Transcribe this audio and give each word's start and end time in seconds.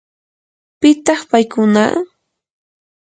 ¿pitaq 0.79 1.19
paykuna? 1.31 1.83